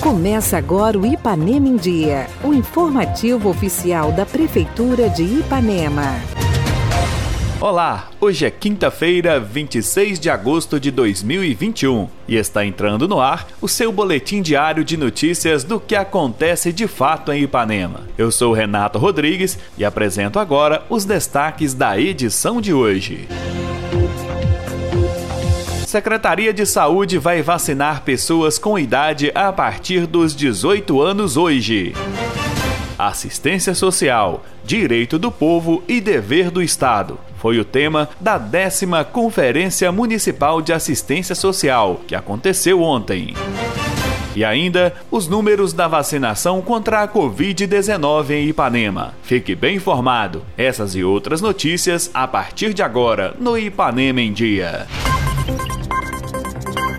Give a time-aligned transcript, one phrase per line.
[0.00, 6.20] Começa agora o Ipanema em Dia, o informativo oficial da Prefeitura de Ipanema.
[7.60, 13.68] Olá, hoje é quinta-feira, 26 de agosto de 2021 e está entrando no ar o
[13.68, 18.00] seu boletim diário de notícias do que acontece de fato em Ipanema.
[18.18, 23.28] Eu sou Renato Rodrigues e apresento agora os destaques da edição de hoje.
[25.92, 31.92] Secretaria de Saúde vai vacinar pessoas com idade a partir dos 18 anos hoje.
[32.98, 37.18] Assistência Social, Direito do Povo e Dever do Estado.
[37.36, 43.34] Foi o tema da décima Conferência Municipal de Assistência Social, que aconteceu ontem.
[44.34, 49.12] E ainda os números da vacinação contra a Covid-19 em Ipanema.
[49.22, 50.42] Fique bem informado.
[50.56, 54.86] Essas e outras notícias a partir de agora no Ipanema em Dia.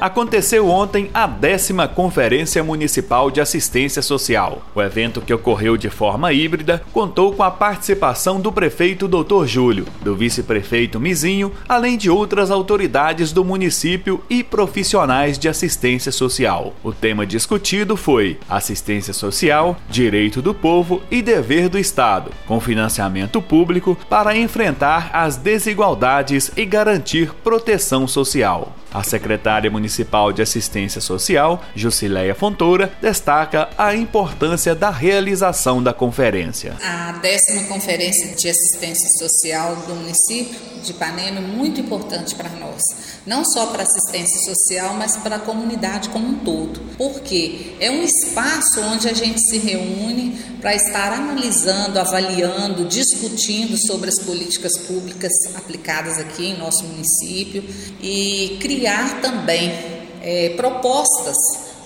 [0.00, 4.62] Aconteceu ontem a décima Conferência Municipal de Assistência Social.
[4.74, 9.44] O evento, que ocorreu de forma híbrida, contou com a participação do prefeito Dr.
[9.44, 16.72] Júlio, do vice-prefeito Mizinho, além de outras autoridades do município e profissionais de assistência social.
[16.82, 23.42] O tema discutido foi assistência social, direito do povo e dever do Estado, com financiamento
[23.42, 28.74] público para enfrentar as desigualdades e garantir proteção social.
[28.92, 29.89] A secretária municipal
[30.32, 36.76] de assistência social, Jusileia Fontoura, destaca a importância da realização da conferência.
[36.82, 42.80] A décima conferência de assistência social do município de Ipanema é muito importante para nós,
[43.26, 46.80] não só para assistência social, mas para a comunidade como um todo.
[46.96, 54.08] Porque é um espaço onde a gente se reúne para estar analisando, avaliando, discutindo sobre
[54.08, 57.64] as políticas públicas aplicadas aqui em nosso município
[58.00, 59.72] e criar também
[60.22, 61.36] é, propostas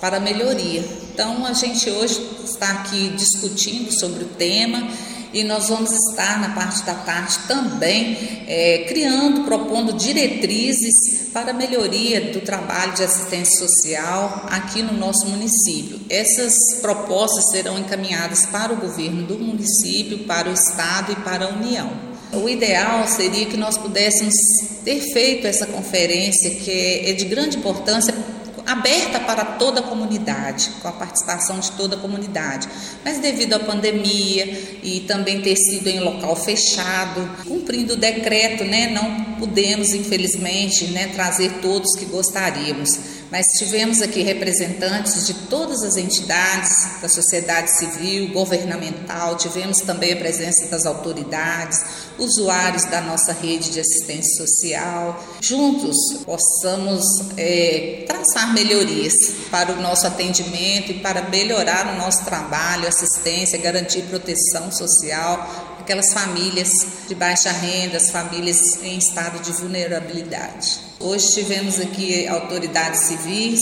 [0.00, 0.84] para melhoria.
[1.12, 4.87] Então, a gente hoje está aqui discutindo sobre o tema
[5.34, 12.33] e nós vamos estar na parte da tarde também é, criando, propondo diretrizes para melhoria
[12.33, 16.00] do trabalho de assistência social aqui no nosso município.
[16.09, 21.49] Essas propostas serão encaminhadas para o governo do município, para o estado e para a
[21.49, 21.91] União.
[22.33, 24.34] O ideal seria que nós pudéssemos
[24.84, 28.15] ter feito essa conferência, que é de grande importância
[28.75, 32.69] aberta para toda a comunidade, com a participação de toda a comunidade.
[33.05, 38.89] Mas devido à pandemia e também ter sido em local fechado, cumprindo o decreto, né,
[38.89, 42.99] não pudemos, infelizmente, né, trazer todos que gostaríamos.
[43.31, 50.17] Mas tivemos aqui representantes de todas as entidades da sociedade civil, governamental, tivemos também a
[50.17, 51.79] presença das autoridades,
[52.19, 55.22] usuários da nossa rede de assistência social.
[55.41, 57.04] Juntos possamos
[57.36, 59.14] é, traçar melhorias
[59.50, 66.14] para o nosso atendimento e para melhorar o nosso trabalho, assistência, garantir proteção social aquelas
[66.14, 66.70] famílias
[67.06, 70.78] de baixa renda, as famílias em estado de vulnerabilidade.
[70.98, 73.60] Hoje tivemos aqui autoridades civis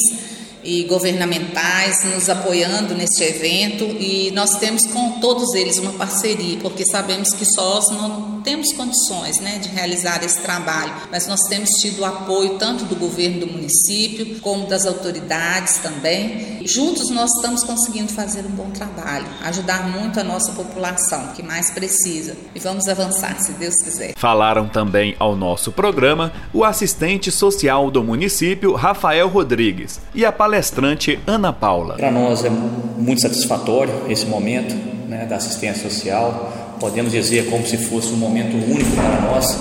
[0.63, 6.85] e governamentais nos apoiando neste evento e nós temos com todos eles uma parceria, porque
[6.87, 12.01] sabemos que sós não temos condições né, de realizar esse trabalho, mas nós temos tido
[12.01, 16.61] o apoio tanto do governo do município como das autoridades também.
[16.67, 21.71] Juntos nós estamos conseguindo fazer um bom trabalho, ajudar muito a nossa população que mais
[21.71, 24.15] precisa e vamos avançar, se Deus quiser.
[24.17, 31.19] Falaram também ao nosso programa o assistente social do município, Rafael Rodrigues, e a palestrante
[31.27, 31.97] Ana Paula.
[31.97, 34.75] Para nós é muito satisfatório esse momento
[35.09, 39.57] né, da assistência social podemos dizer como se fosse um momento único para nós,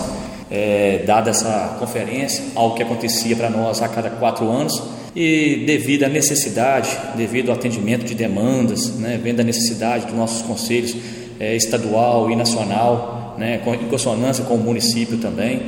[0.49, 4.81] é, dada essa conferência, algo que acontecia para nós a cada quatro anos,
[5.15, 10.41] e devido à necessidade, devido ao atendimento de demandas, né, vendo a necessidade dos nossos
[10.41, 10.95] conselhos
[11.39, 15.61] é, estadual e nacional, né, em consonância com o município também.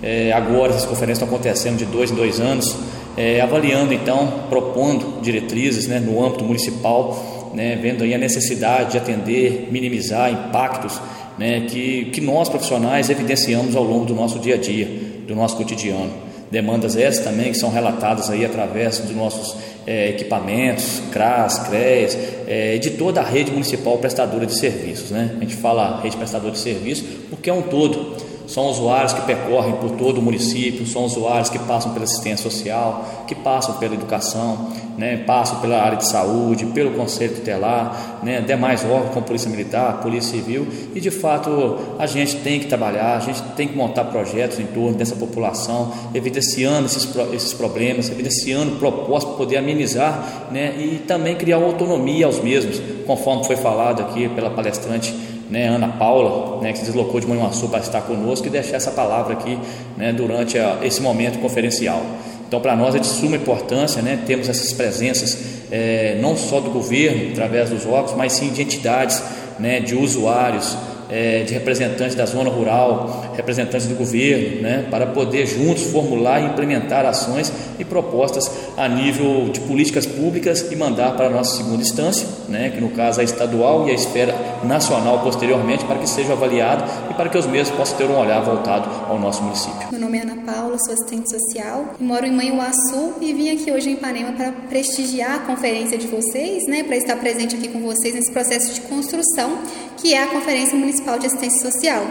[0.00, 2.76] É, agora essas conferências estão acontecendo de dois em dois anos,
[3.16, 7.20] é, avaliando então, propondo diretrizes né, no âmbito municipal
[7.54, 11.00] né, vendo aí a necessidade de atender, minimizar impactos
[11.38, 14.86] né, que, que nós profissionais evidenciamos ao longo do nosso dia a dia,
[15.26, 16.12] do nosso cotidiano.
[16.50, 19.56] Demandas essas também que são relatadas aí através dos nossos
[19.86, 25.10] é, equipamentos, CRAS, CREAS, é, de toda a rede municipal prestadora de serviços.
[25.10, 25.36] Né?
[25.36, 28.16] A gente fala rede prestadora de serviços porque é um todo.
[28.50, 33.24] São usuários que percorrem por todo o município, são usuários que passam pela assistência social,
[33.28, 38.84] que passam pela educação, né, passam pela área de saúde, pelo conselho tutelar, né, demais
[38.84, 43.20] órgãos como Polícia Militar, Polícia Civil, e de fato a gente tem que trabalhar, a
[43.20, 49.30] gente tem que montar projetos em torno dessa população, evidenciando esses, esses problemas, evidenciando propostas
[49.30, 54.50] para poder amenizar né, e também criar autonomia aos mesmos, conforme foi falado aqui pela
[54.50, 58.76] palestrante né, Ana Paula, né, que se deslocou de Manhuaçu para estar conosco e deixar
[58.76, 59.58] essa palavra aqui
[59.96, 62.02] né, durante a, esse momento conferencial.
[62.46, 65.38] Então, para nós é de suma importância né, termos essas presenças,
[65.70, 69.22] é, não só do governo, através dos órgãos, mas sim de entidades,
[69.58, 70.76] né, de usuários,
[71.10, 76.46] é, de representantes da zona rural, representantes do governo, né, para poder juntos formular e
[76.46, 81.82] implementar ações e propostas a nível de políticas públicas e mandar para a nossa segunda
[81.82, 86.32] instância, né, que no caso é estadual e a esfera nacional posteriormente, para que seja
[86.32, 89.88] avaliado e para que os mesmos possam ter um olhar voltado ao nosso município.
[89.90, 93.90] Meu nome é Ana Paula, sou assistente social, moro em Manhuaçu e vim aqui hoje
[93.90, 98.14] em Ipanema para prestigiar a conferência de vocês, né, para estar presente aqui com vocês
[98.14, 99.58] nesse processo de construção
[99.96, 102.04] que é a Conferência Municipal de Assistência Social,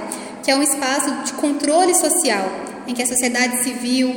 [0.44, 2.50] que é um espaço de controle social,
[2.88, 4.14] em que a sociedade civil,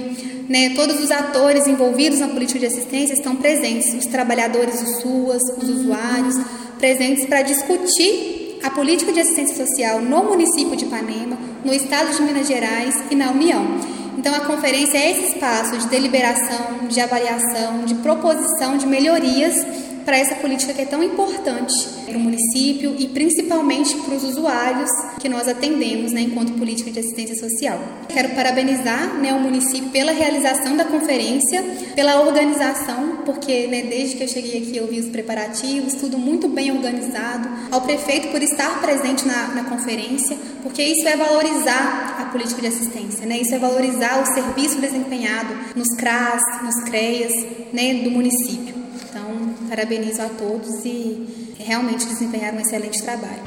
[0.49, 5.43] né, todos os atores envolvidos na política de assistência estão presentes, os trabalhadores do SUAS,
[5.57, 6.37] os usuários,
[6.79, 12.23] presentes para discutir a política de assistência social no município de Ipanema, no estado de
[12.23, 13.81] Minas Gerais e na União.
[14.17, 19.55] Então, a conferência é esse espaço de deliberação, de avaliação, de proposição de melhorias
[20.05, 21.73] para essa política que é tão importante
[22.05, 24.91] para o município e principalmente para os usuários
[25.21, 27.81] que nós atendemos né, enquanto política de assistência social.
[28.09, 31.63] Quero parabenizar né, o município pela realização da conferência,
[31.95, 36.49] pela organização, porque né, desde que eu cheguei aqui eu vi os preparativos, tudo muito
[36.49, 42.25] bem organizado, ao prefeito por estar presente na, na conferência, porque isso é valorizar a
[42.27, 47.33] política de assistência, né, isso é valorizar o serviço desempenhado nos CRAS, nos CREAS
[47.73, 48.82] né, do município.
[49.73, 53.41] Parabenizo a todos e realmente desempenharam um excelente trabalho.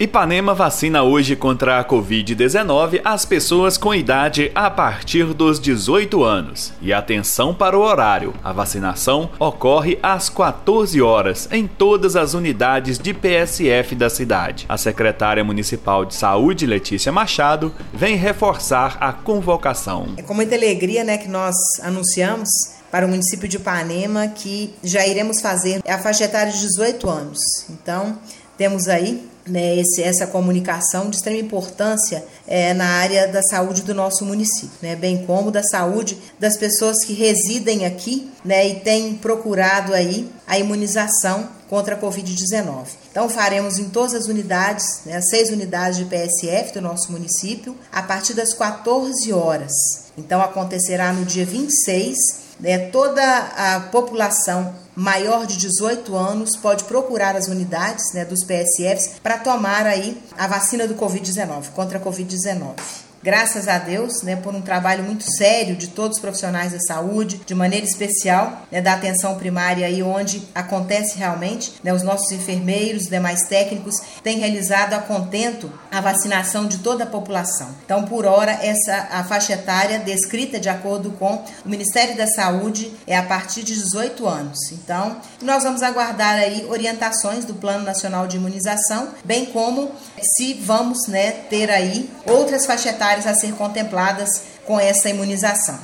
[0.00, 6.72] Ipanema vacina hoje contra a Covid-19 as pessoas com idade a partir dos 18 anos.
[6.80, 12.98] E atenção para o horário: a vacinação ocorre às 14 horas em todas as unidades
[12.98, 14.64] de PSF da cidade.
[14.70, 20.14] A secretária municipal de saúde, Letícia Machado, vem reforçar a convocação.
[20.16, 22.48] É com muita alegria né, que nós anunciamos
[22.90, 27.38] para o município de Ipanema, que já iremos fazer a faixa etária de 18 anos.
[27.68, 28.18] Então,
[28.56, 33.94] temos aí né, esse, essa comunicação de extrema importância é, na área da saúde do
[33.94, 39.14] nosso município, né, bem como da saúde das pessoas que residem aqui né, e têm
[39.14, 42.86] procurado aí a imunização contra a Covid-19.
[43.10, 47.76] Então faremos em todas as unidades, né, as seis unidades de PSF do nosso município,
[47.92, 49.72] a partir das 14 horas.
[50.16, 52.16] Então acontecerá no dia 26
[52.60, 59.18] né, toda a população maior de 18 anos pode procurar as unidades né, dos PSFs
[59.22, 64.54] para tomar aí a vacina do Covid-19, contra a Covid-19 graças a Deus, né, por
[64.54, 68.94] um trabalho muito sério de todos os profissionais da saúde, de maneira especial né, da
[68.94, 74.98] atenção primária aí onde acontece realmente, né, os nossos enfermeiros, demais técnicos têm realizado a
[74.98, 77.68] contento a vacinação de toda a população.
[77.84, 81.34] Então, por hora, essa a faixa etária descrita de acordo com
[81.64, 84.58] o Ministério da Saúde é a partir de 18 anos.
[84.72, 89.90] Então, nós vamos aguardar aí orientações do Plano Nacional de Imunização, bem como
[90.36, 95.80] se vamos, né, ter aí outras faixas etárias a ser contempladas com essa imunização.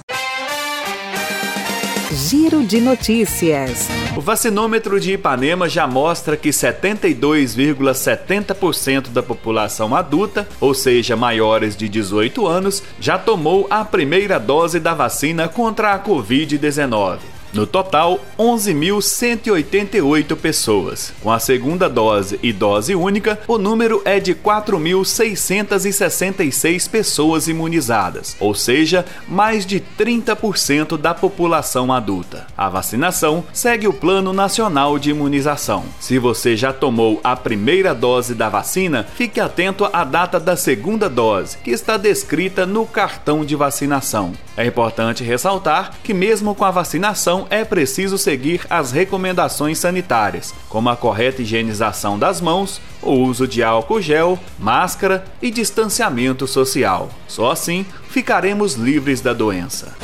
[2.12, 3.88] Giro de notícias.
[4.16, 11.87] O vacinômetro de Ipanema já mostra que 72,70% da população adulta, ou seja, maiores de
[11.88, 17.36] 18 anos, já tomou a primeira dose da vacina contra a Covid-19.
[17.57, 21.15] No total, 11.188 pessoas.
[21.23, 28.55] Com a segunda dose e dose única, o número é de 4.666 pessoas imunizadas, ou
[28.55, 32.47] seja, mais de 30% da população adulta.
[32.55, 35.87] A vacinação segue o Plano Nacional de Imunização.
[35.99, 41.09] Se você já tomou a primeira dose da vacina, fique atento à data da segunda
[41.09, 44.35] dose, que está descrita no cartão de vacinação.
[44.59, 50.88] É importante ressaltar que, mesmo com a vacinação, é preciso seguir as recomendações sanitárias, como
[50.88, 57.11] a correta higienização das mãos, o uso de álcool gel, máscara e distanciamento social.
[57.29, 59.95] Só assim ficaremos livres da doença.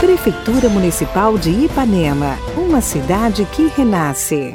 [0.00, 4.54] Prefeitura Municipal de Ipanema, uma cidade que renasce.